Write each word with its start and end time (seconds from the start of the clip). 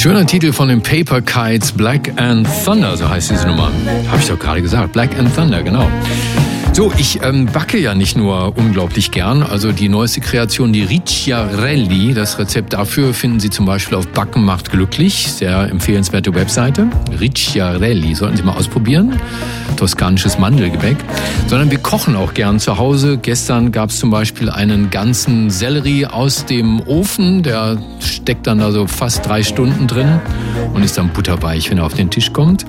Schöner 0.00 0.24
Titel 0.24 0.54
von 0.54 0.68
den 0.68 0.82
Paper 0.82 1.20
Kites, 1.20 1.72
Black 1.72 2.10
and 2.16 2.48
Thunder, 2.64 2.96
so 2.96 3.06
heißt 3.06 3.32
diese 3.32 3.46
Nummer. 3.46 3.70
Habe 4.08 4.18
ich 4.18 4.28
doch 4.28 4.38
gerade 4.38 4.62
gesagt, 4.62 4.94
Black 4.94 5.10
and 5.18 5.36
Thunder, 5.36 5.62
genau. 5.62 5.86
So, 6.72 6.92
ich 6.96 7.20
ähm, 7.22 7.46
backe 7.46 7.78
ja 7.78 7.94
nicht 7.94 8.16
nur 8.16 8.56
unglaublich 8.56 9.10
gern. 9.10 9.42
Also 9.42 9.72
die 9.72 9.88
neueste 9.88 10.20
Kreation, 10.20 10.72
die 10.72 10.84
Ricciarelli, 10.84 12.14
das 12.14 12.38
Rezept 12.38 12.72
dafür 12.72 13.12
finden 13.12 13.40
Sie 13.40 13.50
zum 13.50 13.66
Beispiel 13.66 13.98
auf 13.98 14.06
Backen 14.08 14.44
macht 14.44 14.70
glücklich. 14.70 15.32
Sehr 15.32 15.68
empfehlenswerte 15.68 16.32
Webseite. 16.34 16.86
Ricciarelli, 17.18 18.14
sollten 18.14 18.36
Sie 18.36 18.44
mal 18.44 18.56
ausprobieren. 18.56 19.18
Toskanisches 19.76 20.38
Mandelgebäck. 20.38 20.96
Sondern 21.48 21.72
wir 21.72 21.78
kochen 21.78 22.14
auch 22.14 22.34
gern 22.34 22.60
zu 22.60 22.78
Hause. 22.78 23.18
Gestern 23.20 23.72
gab 23.72 23.90
es 23.90 23.98
zum 23.98 24.10
Beispiel 24.10 24.48
einen 24.48 24.90
ganzen 24.90 25.50
Sellerie 25.50 26.06
aus 26.06 26.46
dem 26.46 26.80
Ofen. 26.86 27.42
Der 27.42 27.78
steckt 27.98 28.46
dann 28.46 28.58
da 28.58 28.70
so 28.70 28.86
fast 28.86 29.26
drei 29.26 29.42
Stunden 29.42 29.88
drin 29.88 30.20
und 30.72 30.84
ist 30.84 30.96
dann 30.96 31.08
butterweich, 31.08 31.68
wenn 31.70 31.78
er 31.78 31.84
auf 31.84 31.94
den 31.94 32.10
Tisch 32.10 32.32
kommt. 32.32 32.64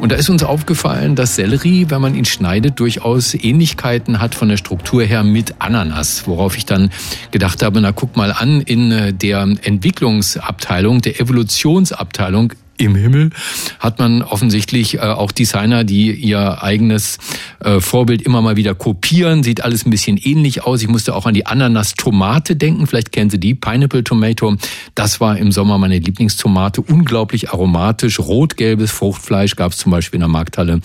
Und 0.00 0.12
da 0.12 0.16
ist 0.16 0.30
uns 0.30 0.44
aufgefallen, 0.44 1.16
dass 1.16 1.34
Sellerie, 1.34 1.86
wenn 1.88 2.00
man 2.00 2.14
ihn 2.14 2.24
schneidet, 2.24 2.78
durchaus 2.78 3.34
Ähnlichkeiten 3.44 4.20
hat 4.20 4.34
von 4.34 4.48
der 4.48 4.56
Struktur 4.56 5.02
her 5.02 5.24
mit 5.24 5.54
Ananas, 5.58 6.26
worauf 6.26 6.56
ich 6.56 6.66
dann 6.66 6.90
gedacht 7.30 7.62
habe, 7.62 7.80
na 7.80 7.92
guck 7.92 8.16
mal 8.16 8.32
an, 8.32 8.60
in 8.60 8.90
äh, 8.92 9.12
der 9.12 9.42
Entwicklungsabteilung, 9.42 11.00
der 11.02 11.20
Evolutionsabteilung 11.20 12.52
im 12.80 12.94
Himmel 12.94 13.30
hat 13.78 13.98
man 13.98 14.22
offensichtlich 14.22 14.96
äh, 14.96 15.00
auch 15.00 15.32
Designer, 15.32 15.84
die 15.84 16.12
ihr 16.12 16.62
eigenes 16.62 17.18
äh, 17.60 17.80
Vorbild 17.80 18.22
immer 18.22 18.40
mal 18.40 18.56
wieder 18.56 18.74
kopieren. 18.74 19.42
Sieht 19.42 19.62
alles 19.62 19.84
ein 19.86 19.90
bisschen 19.90 20.16
ähnlich 20.16 20.64
aus. 20.64 20.82
Ich 20.82 20.88
musste 20.88 21.14
auch 21.14 21.26
an 21.26 21.34
die 21.34 21.46
Ananas-Tomate 21.46 22.56
denken. 22.56 22.86
Vielleicht 22.86 23.12
kennen 23.12 23.30
Sie 23.30 23.38
die, 23.38 23.54
Pineapple 23.54 24.02
Tomato. 24.02 24.56
Das 24.94 25.20
war 25.20 25.36
im 25.36 25.52
Sommer 25.52 25.78
meine 25.78 25.98
Lieblingstomate. 25.98 26.80
Unglaublich 26.80 27.50
aromatisch. 27.50 28.18
Rot-gelbes 28.18 28.90
Fruchtfleisch 28.90 29.56
gab 29.56 29.72
es 29.72 29.78
zum 29.78 29.92
Beispiel 29.92 30.16
in 30.16 30.22
der 30.22 30.28
Markthalle 30.28 30.80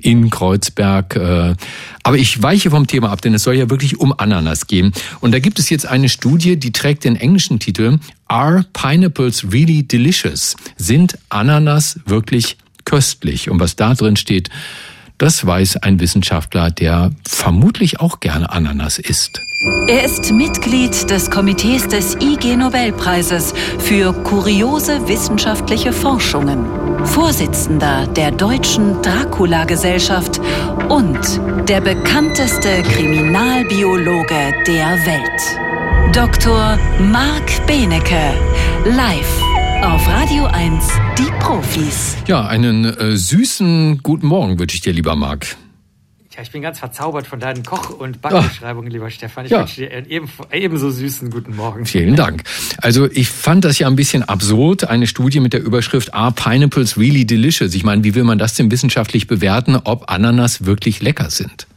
in 0.00 0.30
Kreuzberg. 0.30 1.16
Äh, 1.16 1.54
aber 2.02 2.16
ich 2.16 2.42
weiche 2.42 2.70
vom 2.70 2.86
Thema 2.86 3.10
ab, 3.10 3.22
denn 3.22 3.34
es 3.34 3.42
soll 3.42 3.54
ja 3.54 3.68
wirklich 3.68 3.98
um 3.98 4.14
Ananas 4.16 4.66
gehen. 4.66 4.92
Und 5.20 5.32
da 5.32 5.40
gibt 5.40 5.58
es 5.58 5.68
jetzt 5.68 5.86
eine 5.86 6.08
Studie, 6.08 6.56
die 6.56 6.72
trägt 6.72 7.04
den 7.04 7.16
englischen 7.16 7.58
Titel 7.58 7.98
Are 8.30 8.64
Pineapples 8.74 9.50
Really 9.50 9.82
Delicious? 9.82 10.54
Sind 10.76 11.18
Ananas 11.30 11.98
wirklich 12.06 12.56
köstlich? 12.84 13.50
Und 13.50 13.58
was 13.58 13.74
da 13.74 13.92
drin 13.94 14.14
steht, 14.14 14.50
das 15.18 15.44
weiß 15.44 15.78
ein 15.78 15.98
Wissenschaftler, 15.98 16.70
der 16.70 17.10
vermutlich 17.26 17.98
auch 17.98 18.20
gerne 18.20 18.48
Ananas 18.48 19.00
isst. 19.00 19.40
Er 19.88 20.04
ist 20.04 20.30
Mitglied 20.30 21.10
des 21.10 21.28
Komitees 21.28 21.88
des 21.88 22.14
IG 22.20 22.56
Nobelpreises 22.56 23.52
für 23.80 24.12
kuriose 24.12 25.08
wissenschaftliche 25.08 25.92
Forschungen, 25.92 26.64
Vorsitzender 27.04 28.06
der 28.06 28.30
Deutschen 28.30 29.02
Dracula-Gesellschaft 29.02 30.40
und 30.88 31.18
der 31.68 31.80
bekannteste 31.80 32.84
Kriminalbiologe 32.84 34.54
der 34.68 35.04
Welt. 35.04 35.69
Dr. 36.12 36.76
Marc 36.98 37.66
Benecke, 37.68 38.32
live 38.84 39.42
auf 39.82 40.08
Radio 40.08 40.44
1, 40.46 40.88
die 41.16 41.30
Profis. 41.38 42.16
Ja, 42.26 42.46
einen 42.46 42.84
äh, 42.84 43.16
süßen 43.16 44.00
guten 44.02 44.26
Morgen 44.26 44.58
wünsche 44.58 44.74
ich 44.74 44.80
dir, 44.80 44.92
lieber 44.92 45.14
Marc. 45.14 45.56
Ja, 46.34 46.42
ich 46.42 46.50
bin 46.50 46.62
ganz 46.62 46.80
verzaubert 46.80 47.28
von 47.28 47.38
deinen 47.38 47.62
Koch- 47.62 47.90
und 47.90 48.20
Backbeschreibungen, 48.20 48.90
lieber 48.90 49.08
Stefan. 49.10 49.44
Ich 49.44 49.52
ja. 49.52 49.60
wünsche 49.60 49.82
dir 49.82 49.92
einen 49.92 50.06
eben, 50.10 50.28
ebenso 50.50 50.90
süßen 50.90 51.30
guten 51.30 51.54
Morgen. 51.54 51.86
Vielen 51.86 52.16
Dank. 52.16 52.42
Also 52.78 53.08
ich 53.10 53.28
fand 53.28 53.64
das 53.64 53.78
ja 53.78 53.86
ein 53.86 53.96
bisschen 53.96 54.22
absurd, 54.22 54.84
eine 54.84 55.06
Studie 55.06 55.38
mit 55.38 55.52
der 55.52 55.62
Überschrift 55.62 56.12
Are 56.12 56.32
Pineapples 56.32 56.96
really 56.96 57.24
delicious? 57.24 57.74
Ich 57.74 57.84
meine, 57.84 58.02
wie 58.02 58.16
will 58.16 58.24
man 58.24 58.38
das 58.38 58.54
denn 58.54 58.70
wissenschaftlich 58.70 59.28
bewerten, 59.28 59.76
ob 59.76 60.10
Ananas 60.10 60.64
wirklich 60.64 61.02
lecker 61.02 61.30
sind? 61.30 61.68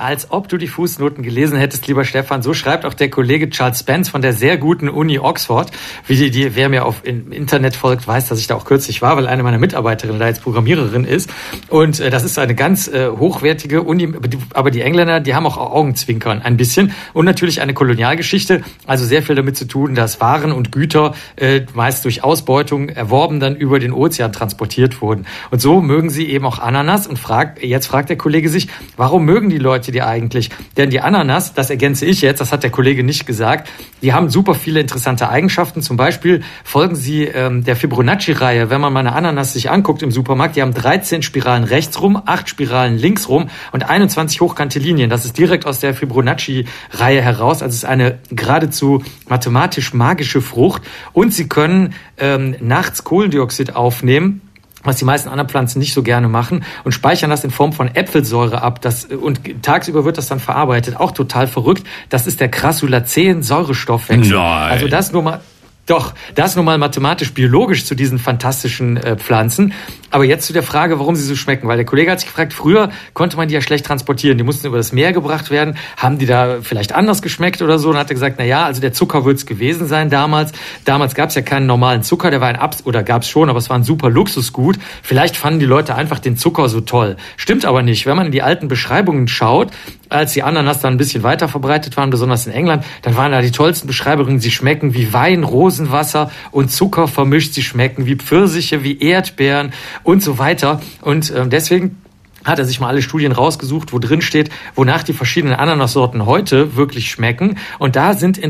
Als 0.00 0.30
ob 0.30 0.48
du 0.48 0.56
die 0.56 0.66
Fußnoten 0.66 1.22
gelesen 1.22 1.58
hättest, 1.58 1.86
lieber 1.86 2.04
Stefan. 2.04 2.42
So 2.42 2.54
schreibt 2.54 2.84
auch 2.84 2.94
der 2.94 3.10
Kollege 3.10 3.50
Charles 3.50 3.80
Spence 3.80 4.08
von 4.08 4.22
der 4.22 4.32
sehr 4.32 4.56
guten 4.56 4.88
Uni 4.88 5.18
Oxford. 5.18 5.70
Wie 6.06 6.16
die, 6.16 6.30
die 6.30 6.56
wer 6.56 6.68
mir 6.68 6.86
auf 6.86 7.02
im 7.04 7.32
Internet 7.32 7.76
folgt, 7.76 8.06
weiß, 8.06 8.28
dass 8.28 8.38
ich 8.38 8.46
da 8.46 8.54
auch 8.54 8.64
kürzlich 8.64 9.02
war, 9.02 9.16
weil 9.16 9.26
eine 9.26 9.42
meiner 9.42 9.58
Mitarbeiterinnen 9.58 10.18
da 10.18 10.26
jetzt 10.26 10.42
Programmiererin 10.42 11.04
ist. 11.04 11.30
Und 11.68 12.00
äh, 12.00 12.10
das 12.10 12.24
ist 12.24 12.38
eine 12.38 12.54
ganz 12.54 12.88
äh, 12.88 13.08
hochwertige 13.08 13.82
Uni. 13.82 14.12
Aber 14.54 14.70
die 14.70 14.80
Engländer, 14.80 15.20
die 15.20 15.34
haben 15.34 15.46
auch 15.46 15.58
Augenzwinkern 15.58 16.40
ein 16.40 16.56
bisschen. 16.56 16.92
Und 17.12 17.26
natürlich 17.26 17.60
eine 17.60 17.74
Kolonialgeschichte. 17.74 18.62
Also 18.86 19.04
sehr 19.04 19.22
viel 19.22 19.36
damit 19.36 19.56
zu 19.56 19.66
tun, 19.66 19.94
dass 19.94 20.20
Waren 20.20 20.52
und 20.52 20.72
Güter 20.72 21.14
äh, 21.36 21.60
meist 21.74 22.04
durch 22.06 22.24
Ausbeutung 22.24 22.88
erworben 22.88 23.38
dann 23.38 23.54
über 23.54 23.78
den 23.78 23.92
Ozean 23.92 24.32
transportiert 24.32 25.02
wurden. 25.02 25.26
Und 25.50 25.60
so 25.60 25.82
mögen 25.82 26.08
sie 26.08 26.30
eben 26.30 26.46
auch 26.46 26.58
Ananas. 26.58 27.06
Und 27.06 27.18
fragt, 27.18 27.62
jetzt 27.62 27.86
fragt 27.86 28.08
der 28.08 28.16
Kollege 28.16 28.48
sich, 28.48 28.68
warum 28.96 29.26
mögen 29.26 29.50
die 29.50 29.58
Leute 29.58 29.89
ihr 29.90 29.92
die 29.92 30.02
eigentlich? 30.02 30.50
Denn 30.76 30.90
die 30.90 31.00
Ananas, 31.00 31.52
das 31.52 31.70
ergänze 31.70 32.06
ich 32.06 32.22
jetzt, 32.22 32.40
das 32.40 32.52
hat 32.52 32.62
der 32.62 32.70
Kollege 32.70 33.04
nicht 33.04 33.26
gesagt, 33.26 33.68
die 34.02 34.12
haben 34.12 34.30
super 34.30 34.54
viele 34.54 34.80
interessante 34.80 35.28
Eigenschaften. 35.28 35.82
Zum 35.82 35.96
Beispiel 35.96 36.42
folgen 36.64 36.96
sie 36.96 37.24
ähm, 37.24 37.64
der 37.64 37.76
Fibonacci-Reihe. 37.76 38.70
Wenn 38.70 38.80
man 38.80 38.92
mal 38.92 39.00
eine 39.00 39.12
Ananas 39.12 39.52
sich 39.52 39.70
anguckt 39.70 40.02
im 40.02 40.10
Supermarkt, 40.10 40.56
die 40.56 40.62
haben 40.62 40.72
13 40.72 41.22
Spiralen 41.22 41.64
rechts 41.64 42.00
rum, 42.00 42.20
8 42.24 42.48
Spiralen 42.48 42.96
links 42.96 43.28
rum 43.28 43.50
und 43.72 43.88
21 43.88 44.40
hochkante 44.40 44.78
Linien. 44.78 45.10
Das 45.10 45.24
ist 45.24 45.36
direkt 45.36 45.66
aus 45.66 45.80
der 45.80 45.94
Fibonacci-Reihe 45.94 47.20
heraus. 47.20 47.62
Also 47.62 47.70
es 47.70 47.76
ist 47.82 47.84
eine 47.84 48.18
geradezu 48.30 49.02
mathematisch 49.28 49.92
magische 49.92 50.40
Frucht. 50.40 50.82
Und 51.12 51.34
sie 51.34 51.48
können 51.48 51.94
ähm, 52.18 52.56
nachts 52.60 53.04
Kohlendioxid 53.04 53.74
aufnehmen 53.74 54.42
was 54.82 54.96
die 54.96 55.04
meisten 55.04 55.28
anderen 55.28 55.48
Pflanzen 55.48 55.78
nicht 55.78 55.92
so 55.92 56.02
gerne 56.02 56.28
machen 56.28 56.64
und 56.84 56.92
speichern 56.92 57.30
das 57.30 57.44
in 57.44 57.50
Form 57.50 57.72
von 57.72 57.94
Äpfelsäure 57.94 58.62
ab. 58.62 58.80
Das, 58.80 59.04
und 59.04 59.40
tagsüber 59.62 60.04
wird 60.04 60.18
das 60.18 60.28
dann 60.28 60.40
verarbeitet. 60.40 60.96
Auch 60.96 61.12
total 61.12 61.46
verrückt. 61.46 61.86
Das 62.08 62.26
ist 62.26 62.40
der 62.40 62.50
Crassulaceen-Säurestoffwechsel. 62.50 64.34
Nein. 64.34 64.70
Also 64.70 64.88
das 64.88 65.12
nur 65.12 65.22
mal 65.22 65.40
doch, 65.86 66.14
das 66.36 66.54
nun 66.54 66.64
mal 66.64 66.78
mathematisch-biologisch 66.78 67.84
zu 67.84 67.96
diesen 67.96 68.20
fantastischen 68.20 68.96
äh, 68.96 69.16
Pflanzen. 69.16 69.72
Aber 70.10 70.24
jetzt 70.24 70.46
zu 70.46 70.52
der 70.52 70.62
Frage, 70.62 70.98
warum 70.98 71.14
sie 71.14 71.24
so 71.24 71.36
schmecken. 71.36 71.68
Weil 71.68 71.76
der 71.76 71.86
Kollege 71.86 72.10
hat 72.10 72.20
sich 72.20 72.28
gefragt, 72.28 72.52
früher 72.52 72.90
konnte 73.14 73.36
man 73.36 73.48
die 73.48 73.54
ja 73.54 73.60
schlecht 73.60 73.86
transportieren. 73.86 74.38
Die 74.38 74.44
mussten 74.44 74.66
über 74.66 74.76
das 74.76 74.92
Meer 74.92 75.12
gebracht 75.12 75.50
werden. 75.50 75.76
Haben 75.96 76.18
die 76.18 76.26
da 76.26 76.58
vielleicht 76.62 76.92
anders 76.92 77.22
geschmeckt 77.22 77.62
oder 77.62 77.78
so? 77.78 77.90
Und 77.90 77.96
hat 77.96 78.10
er 78.10 78.14
gesagt, 78.14 78.36
na 78.38 78.44
ja, 78.44 78.64
also 78.64 78.80
der 78.80 78.92
Zucker 78.92 79.24
wird 79.24 79.38
es 79.38 79.46
gewesen 79.46 79.86
sein 79.86 80.10
damals. 80.10 80.52
Damals 80.84 81.14
gab 81.14 81.28
es 81.28 81.36
ja 81.36 81.42
keinen 81.42 81.66
normalen 81.66 82.02
Zucker. 82.02 82.30
Der 82.30 82.40
war 82.40 82.48
ein 82.48 82.56
Abs 82.56 82.84
oder 82.84 83.02
gab 83.02 83.22
es 83.22 83.28
schon, 83.28 83.48
aber 83.48 83.58
es 83.58 83.70
war 83.70 83.78
ein 83.78 83.84
super 83.84 84.10
Luxusgut. 84.10 84.78
Vielleicht 85.02 85.36
fanden 85.36 85.60
die 85.60 85.66
Leute 85.66 85.94
einfach 85.94 86.18
den 86.18 86.36
Zucker 86.36 86.68
so 86.68 86.80
toll. 86.80 87.16
Stimmt 87.36 87.64
aber 87.64 87.82
nicht. 87.82 88.06
Wenn 88.06 88.16
man 88.16 88.26
in 88.26 88.32
die 88.32 88.42
alten 88.42 88.68
Beschreibungen 88.68 89.28
schaut, 89.28 89.70
als 90.08 90.32
die 90.32 90.42
Ananas 90.42 90.80
dann 90.80 90.94
ein 90.94 90.98
bisschen 90.98 91.22
weiter 91.22 91.48
verbreitet 91.48 91.96
waren, 91.96 92.10
besonders 92.10 92.46
in 92.46 92.52
England, 92.52 92.84
dann 93.02 93.16
waren 93.16 93.30
da 93.30 93.40
die 93.40 93.52
tollsten 93.52 93.86
Beschreibungen. 93.86 94.40
Sie 94.40 94.50
schmecken 94.50 94.92
wie 94.92 95.12
Wein, 95.12 95.44
Rosenwasser 95.44 96.30
und 96.50 96.72
Zucker 96.72 97.06
vermischt. 97.06 97.54
Sie 97.54 97.62
schmecken 97.62 98.06
wie 98.06 98.16
Pfirsiche, 98.16 98.82
wie 98.82 98.98
Erdbeeren 98.98 99.72
und 100.02 100.22
so 100.22 100.38
weiter. 100.38 100.80
Und 101.02 101.30
äh, 101.30 101.46
deswegen 101.46 102.02
hat 102.44 102.58
er 102.58 102.64
sich 102.64 102.80
mal 102.80 102.88
alle 102.88 103.02
Studien 103.02 103.32
rausgesucht, 103.32 103.92
wo 103.92 103.98
drin 103.98 104.22
steht, 104.22 104.50
wonach 104.74 105.02
die 105.02 105.12
verschiedenen 105.12 105.54
Ananassorten 105.54 106.24
heute 106.26 106.76
wirklich 106.76 107.10
schmecken. 107.10 107.58
Und 107.78 107.96
da 107.96 108.14
sind 108.14 108.40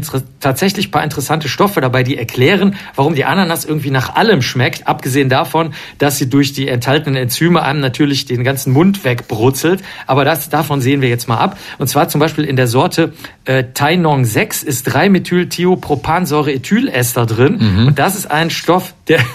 tatsächlich 0.41 0.91
paar 0.91 1.05
interessante 1.05 1.49
Stoffe 1.49 1.81
dabei, 1.81 2.03
die 2.03 2.17
erklären, 2.17 2.77
warum 2.95 3.15
die 3.15 3.25
Ananas 3.25 3.65
irgendwie 3.65 3.91
nach 3.91 4.15
allem 4.15 4.43
schmeckt, 4.43 4.87
abgesehen 4.87 5.29
davon, 5.29 5.75
dass 5.99 6.19
sie 6.19 6.29
durch 6.29 6.53
die 6.53 6.69
enthaltenen 6.69 7.17
Enzyme 7.17 7.63
einem 7.63 7.81
natürlich 7.81 8.27
den 8.27 8.45
ganzen 8.45 8.73
Mund 8.73 9.05
wegbrutzelt. 9.05 9.83
Aber 10.07 10.25
das, 10.25 10.49
davon 10.49 10.81
sehen 10.81 11.03
wir 11.03 11.09
jetzt 11.09 11.29
mal 11.29 11.39
ab. 11.39 11.57
Und 11.79 11.89
zwar 11.89 12.09
zum 12.09 12.21
Beispiel 12.21 12.45
in 12.45 12.57
der 12.57 12.67
Sorte 12.67 13.13
äh, 13.45 13.65
Tainong 13.75 14.25
6 14.25 14.63
ist 14.63 14.89
3-Methyl-Thiopropansäure-Ethylester 14.89 17.27
drin. 17.27 17.59
Mhm. 17.59 17.89
Und 17.89 17.99
das 17.99 18.17
ist 18.17 18.31
ein 18.31 18.51
Stoff, 18.51 18.95
der, 19.09 19.21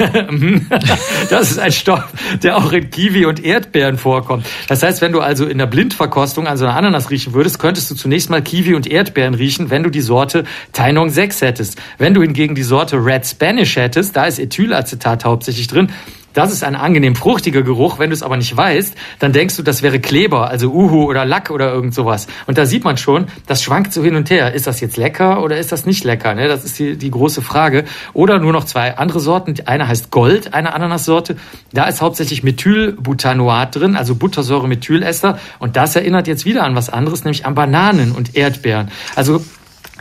das 1.30 1.52
ist 1.52 1.60
ein 1.60 1.72
Stoff, 1.72 2.06
der 2.42 2.58
auch 2.58 2.72
in 2.72 2.90
Kiwi 2.90 3.26
und 3.26 3.44
Erdbeeren 3.44 3.98
vorkommt. 3.98 4.45
Das 4.68 4.84
heißt, 4.84 5.02
wenn 5.02 5.12
du 5.12 5.22
also 5.22 5.46
in 5.46 5.58
der 5.58 5.66
Blindverkostung 5.66 6.48
an 6.48 6.58
so 6.58 6.66
einer 6.66 6.76
Ananas 6.76 7.10
riechen 7.10 7.34
würdest, 7.34 7.60
könntest 7.60 7.90
du 7.92 7.96
zunächst 7.96 8.30
mal 8.30 8.42
Kiwi 8.42 8.76
und 8.76 8.88
Erdbeeren 8.88 9.34
riechen, 9.34 9.70
wenn 9.70 9.84
du 9.84 9.90
die 9.90 10.02
Sorte 10.02 10.44
Tainong 10.74 11.10
6 11.10 11.42
hättest. 11.42 11.82
Wenn 11.98 12.14
du 12.14 12.22
hingegen 12.22 12.56
die 12.56 12.64
Sorte 12.64 12.98
Red 12.98 13.26
Spanish 13.26 13.76
hättest, 13.76 14.16
da 14.16 14.26
ist 14.26 14.40
Ethylacetat 14.40 15.26
hauptsächlich 15.26 15.68
drin, 15.68 15.92
das 16.36 16.52
ist 16.52 16.64
ein 16.64 16.76
angenehm 16.76 17.16
fruchtiger 17.16 17.64
Geruch. 17.64 17.98
Wenn 17.98 18.12
du 18.12 18.14
es 18.14 18.22
aber 18.22 18.38
nicht 18.38 18.56
weißt, 18.56 18.96
dann 19.20 19.34
denkst 19.34 19.56
du, 19.56 19.64
das 19.64 19.82
wäre 19.82 20.00
Kleber, 20.00 20.50
also 20.50 20.70
Uhu 20.70 21.06
oder 21.06 21.26
Lack 21.26 21.50
oder 21.50 21.72
irgend 21.74 21.96
sowas. 21.96 22.28
Und 22.46 22.58
da 22.58 22.66
sieht 22.66 22.84
man 22.84 22.98
schon, 22.98 23.26
das 23.48 23.64
schwankt 23.64 23.94
so 23.94 24.04
hin 24.04 24.16
und 24.16 24.30
her. 24.30 24.54
Ist 24.54 24.68
das 24.68 24.82
jetzt 24.82 24.98
lecker 24.98 25.42
oder 25.42 25.58
ist 25.58 25.72
das 25.72 25.86
nicht 25.86 26.04
lecker? 26.04 26.36
Ne? 26.36 26.48
Das 26.48 26.64
ist 26.64 26.78
die, 26.78 26.98
die 26.98 27.10
große 27.10 27.42
Frage. 27.42 27.86
Oder 28.14 28.40
nur 28.40 28.54
noch 28.54 28.66
zwei 28.66 28.98
andere 28.98 29.20
Sorten. 29.20 29.56
Eine 29.66 29.88
heißt 29.88 30.12
Gold, 30.12 30.54
eine 30.54 30.74
Ananassorte. 30.74 31.38
Da 31.74 31.86
ist 31.86 32.02
hauptsächlich 32.02 32.44
Methylbutanoat 32.44 33.76
drin, 33.76 33.96
also 33.96 34.16
Buttersäure-Methylester. 34.16 35.40
Und 35.60 35.78
das 35.78 35.96
erinnert 35.96 36.28
jetzt 36.28 36.46
wieder 36.46 36.64
an 36.64 36.76
was 36.76 36.90
anderes, 36.90 37.24
nämlich 37.24 37.46
an 37.46 37.56
Bananen 37.56 38.12
und 38.12 38.36
Erdbeeren. 38.36 38.92
Also 39.16 39.42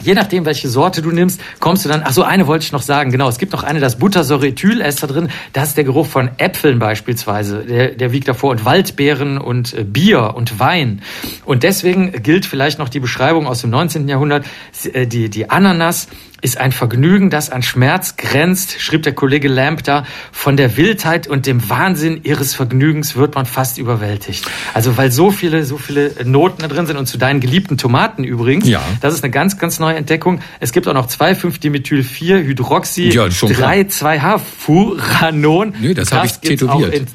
je 0.05 0.15
nachdem, 0.15 0.45
welche 0.45 0.69
Sorte 0.69 1.03
du 1.03 1.11
nimmst, 1.11 1.41
kommst 1.61 1.85
du 1.85 1.89
dann, 1.89 2.03
ach 2.05 2.13
so, 2.13 2.23
eine 2.23 2.47
wollte 2.47 2.65
ich 2.65 2.73
noch 2.73 2.83
sagen, 2.83 3.11
genau, 3.11 3.29
es 3.29 3.39
gibt 3.39 3.53
noch 3.53 3.63
eine, 3.63 3.81
das 3.81 3.99
Buttersäurethyl-Ester 3.99 5.07
drin, 5.07 5.29
das 5.53 5.69
ist 5.69 5.77
der 5.77 5.85
Geruch 5.85 6.07
von 6.07 6.31
Äpfeln 6.39 6.79
beispielsweise, 6.79 7.65
der, 7.65 7.91
der 7.91 8.13
wiegt 8.13 8.29
davor 8.29 8.51
und 8.51 8.65
Waldbeeren 8.65 9.39
und 9.39 9.75
äh, 9.75 9.85
Bier 9.85 10.35
und 10.37 10.61
Wein. 10.61 11.03
Und 11.45 11.63
deswegen 11.63 12.13
gilt 12.23 12.47
vielleicht 12.47 12.79
noch 12.79 12.89
die 12.89 13.01
Beschreibung 13.01 13.47
aus 13.47 13.63
dem 13.63 13.71
19. 13.71 14.09
Jahrhundert, 14.09 14.45
äh, 14.93 15.07
die, 15.07 15.31
die 15.31 15.51
Ananas 15.51 16.09
ist 16.43 16.59
ein 16.59 16.73
Vergnügen, 16.73 17.31
das 17.31 17.51
an 17.51 17.63
Schmerz 17.63 18.17
grenzt, 18.17 18.81
schrieb 18.81 19.03
der 19.03 19.15
Kollege 19.15 19.49
Lamp 19.49 19.83
da. 19.83 20.05
Von 20.31 20.57
der 20.57 20.77
Wildheit 20.77 21.27
und 21.27 21.47
dem 21.47 21.69
Wahnsinn 21.71 22.21
ihres 22.23 22.55
Vergnügens 22.55 23.17
wird 23.17 23.35
man 23.35 23.47
fast 23.47 23.79
überwältigt. 23.79 24.45
Also 24.75 24.97
weil 24.97 25.11
so 25.11 25.31
viele, 25.31 25.65
so 25.65 25.79
viele 25.79 26.13
Noten 26.25 26.63
da 26.63 26.69
drin 26.69 26.87
sind 26.87 26.97
und 26.97 27.07
zu 27.07 27.19
deinen 27.19 27.41
geliebten 27.41 27.79
Tomaten 27.79 28.25
übrigens. 28.25 28.69
Ja. 28.69 28.83
Das 29.01 29.15
ist 29.15 29.25
eine 29.25 29.31
ganz, 29.31 29.59
ganz 29.59 29.79
neue 29.79 29.97
Entdeckung. 29.97 30.41
Es 30.61 30.73
gibt 30.73 30.87
auch 30.87 30.95
noch 30.95 31.09
2,5-Dimethyl-4-Hydroxy, 31.09 33.11
ja, 33.11 33.25
3,2-H-Furanon. 33.25 35.75
Nee, 35.81 35.95
das, 35.95 36.11
das 36.11 36.19
habe 36.19 36.27
ich 36.27 36.39
tätowiert. 36.41 37.07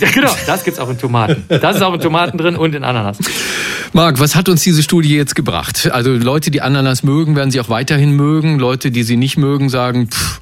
Ja, 0.00 0.10
genau, 0.10 0.34
das 0.46 0.64
gibt's 0.64 0.80
auch 0.80 0.88
in 0.88 0.98
Tomaten. 0.98 1.44
Das 1.48 1.76
ist 1.76 1.82
auch 1.82 1.94
in 1.94 2.00
Tomaten 2.00 2.38
drin 2.38 2.56
und 2.56 2.74
in 2.74 2.84
Ananas. 2.84 3.18
Marc, 3.92 4.20
was 4.20 4.34
hat 4.34 4.48
uns 4.48 4.62
diese 4.62 4.82
Studie 4.82 5.14
jetzt 5.14 5.34
gebracht? 5.34 5.90
Also 5.92 6.12
Leute, 6.12 6.50
die 6.50 6.62
Ananas 6.62 7.02
mögen, 7.02 7.36
werden 7.36 7.50
sie 7.50 7.60
auch 7.60 7.68
weiterhin 7.68 8.12
mögen. 8.12 8.58
Leute, 8.58 8.90
die 8.90 9.02
sie 9.02 9.16
nicht 9.16 9.36
mögen, 9.36 9.68
sagen, 9.68 10.08
pff, 10.08 10.40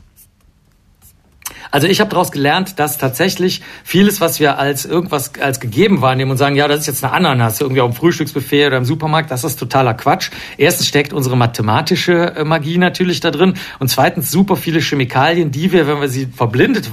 also 1.70 1.86
ich 1.86 2.00
habe 2.00 2.10
daraus 2.10 2.32
gelernt, 2.32 2.78
dass 2.78 2.98
tatsächlich 2.98 3.62
vieles, 3.84 4.20
was 4.20 4.40
wir 4.40 4.58
als 4.58 4.84
irgendwas 4.84 5.32
als 5.40 5.60
gegeben 5.60 6.00
wahrnehmen 6.00 6.30
und 6.30 6.36
sagen, 6.36 6.56
ja, 6.56 6.68
das 6.68 6.80
ist 6.80 6.86
jetzt 6.86 7.04
eine 7.04 7.12
Ananas, 7.12 7.60
irgendwie 7.60 7.80
auf 7.80 7.90
dem 7.90 7.96
Frühstücksbuffet 7.96 8.66
oder 8.68 8.76
im 8.78 8.84
Supermarkt, 8.84 9.30
das 9.30 9.44
ist 9.44 9.58
totaler 9.58 9.94
Quatsch. 9.94 10.30
Erstens 10.56 10.86
steckt 10.88 11.12
unsere 11.12 11.36
mathematische 11.36 12.36
äh, 12.36 12.44
Magie 12.44 12.78
natürlich 12.78 13.20
da 13.20 13.30
drin 13.30 13.54
und 13.78 13.88
zweitens 13.88 14.30
super 14.30 14.56
viele 14.56 14.80
Chemikalien, 14.80 15.50
die 15.50 15.72
wir, 15.72 15.86
wenn 15.86 16.00
wir 16.00 16.08
sie 16.08 16.26
verblindet 16.26 16.90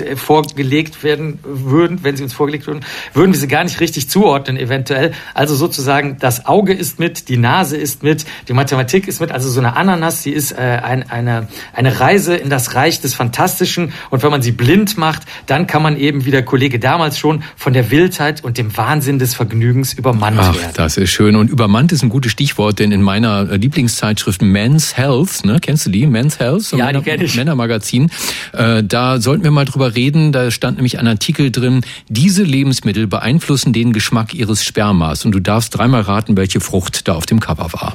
äh, 0.00 0.16
vorgelegt 0.16 1.02
werden 1.02 1.38
würden, 1.42 2.00
wenn 2.02 2.16
sie 2.16 2.22
uns 2.22 2.32
vorgelegt 2.32 2.66
würden, 2.66 2.84
würden 3.14 3.32
wir 3.32 3.40
sie 3.40 3.48
gar 3.48 3.64
nicht 3.64 3.80
richtig 3.80 4.10
zuordnen 4.10 4.56
eventuell. 4.56 5.12
Also 5.34 5.54
sozusagen 5.54 6.16
das 6.18 6.46
Auge 6.46 6.72
ist 6.72 6.98
mit, 6.98 7.28
die 7.28 7.36
Nase 7.36 7.76
ist 7.76 8.02
mit, 8.02 8.24
die 8.48 8.52
Mathematik 8.52 9.08
ist 9.08 9.20
mit. 9.20 9.32
Also 9.32 9.48
so 9.48 9.60
eine 9.60 9.76
Ananas, 9.76 10.22
die 10.22 10.32
ist 10.32 10.52
äh, 10.52 10.56
ein, 10.82 11.08
eine 11.10 11.48
eine 11.72 12.00
Reise 12.00 12.36
in 12.36 12.50
das 12.50 12.74
Reich 12.74 13.00
des 13.00 13.14
Fantastischen 13.14 13.92
und 14.10 14.15
wenn 14.22 14.30
man 14.30 14.42
sie 14.42 14.52
blind 14.52 14.96
macht, 14.96 15.22
dann 15.46 15.66
kann 15.66 15.82
man 15.82 15.96
eben, 15.96 16.24
wie 16.24 16.30
der 16.30 16.44
Kollege 16.44 16.78
damals 16.78 17.18
schon, 17.18 17.42
von 17.56 17.72
der 17.72 17.90
Wildheit 17.90 18.44
und 18.44 18.58
dem 18.58 18.76
Wahnsinn 18.76 19.18
des 19.18 19.34
Vergnügens 19.34 19.94
übermannt 19.94 20.38
Ach, 20.40 20.54
werden. 20.54 20.72
Das 20.74 20.96
ist 20.96 21.10
schön. 21.10 21.36
Und 21.36 21.50
übermannt 21.50 21.92
ist 21.92 22.02
ein 22.02 22.08
gutes 22.08 22.32
Stichwort, 22.32 22.78
denn 22.78 22.92
in 22.92 23.02
meiner 23.02 23.44
Lieblingszeitschrift 23.44 24.42
Men's 24.42 24.96
Health, 24.96 25.44
ne, 25.44 25.58
kennst 25.60 25.86
du 25.86 25.90
die? 25.90 26.06
Men's 26.06 26.38
Health? 26.38 26.72
Ja, 26.72 26.92
die 26.92 27.00
kenne 27.00 27.24
ich. 27.24 27.36
Männermagazin. 27.36 28.10
Äh, 28.52 28.82
da 28.84 29.20
sollten 29.20 29.44
wir 29.44 29.50
mal 29.50 29.64
drüber 29.64 29.94
reden. 29.94 30.32
Da 30.32 30.50
stand 30.50 30.76
nämlich 30.76 30.98
ein 30.98 31.06
Artikel 31.06 31.50
drin, 31.50 31.82
diese 32.08 32.42
Lebensmittel 32.42 33.06
beeinflussen 33.06 33.72
den 33.72 33.92
Geschmack 33.92 34.34
ihres 34.34 34.64
Spermas. 34.64 35.24
Und 35.24 35.32
du 35.32 35.40
darfst 35.40 35.76
dreimal 35.76 36.02
raten, 36.02 36.36
welche 36.36 36.60
Frucht 36.60 37.08
da 37.08 37.14
auf 37.14 37.26
dem 37.26 37.40
Cover 37.40 37.72
war. 37.72 37.94